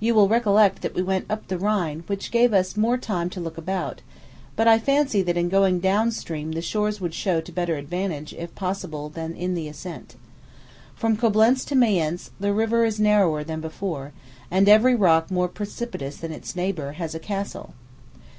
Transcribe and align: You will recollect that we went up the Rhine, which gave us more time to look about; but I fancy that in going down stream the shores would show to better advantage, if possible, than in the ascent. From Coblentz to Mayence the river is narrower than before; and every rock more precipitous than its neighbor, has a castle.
You 0.00 0.14
will 0.14 0.28
recollect 0.30 0.80
that 0.80 0.94
we 0.94 1.02
went 1.02 1.26
up 1.30 1.46
the 1.48 1.58
Rhine, 1.58 2.02
which 2.06 2.30
gave 2.30 2.54
us 2.54 2.74
more 2.74 2.96
time 2.96 3.28
to 3.28 3.38
look 3.40 3.58
about; 3.58 4.00
but 4.56 4.66
I 4.66 4.78
fancy 4.78 5.20
that 5.20 5.36
in 5.36 5.50
going 5.50 5.78
down 5.78 6.10
stream 6.10 6.52
the 6.52 6.62
shores 6.62 7.02
would 7.02 7.12
show 7.12 7.42
to 7.42 7.52
better 7.52 7.76
advantage, 7.76 8.32
if 8.32 8.54
possible, 8.54 9.10
than 9.10 9.34
in 9.34 9.54
the 9.54 9.68
ascent. 9.68 10.14
From 10.96 11.18
Coblentz 11.18 11.66
to 11.66 11.74
Mayence 11.74 12.30
the 12.40 12.54
river 12.54 12.86
is 12.86 12.98
narrower 12.98 13.44
than 13.44 13.60
before; 13.60 14.12
and 14.50 14.70
every 14.70 14.94
rock 14.94 15.30
more 15.30 15.48
precipitous 15.48 16.16
than 16.16 16.32
its 16.32 16.56
neighbor, 16.56 16.92
has 16.92 17.14
a 17.14 17.18
castle. 17.20 17.74